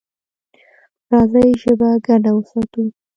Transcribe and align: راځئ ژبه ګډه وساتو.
راځئ 1.11 1.49
ژبه 1.61 1.89
ګډه 2.05 2.31
وساتو. 2.35 2.83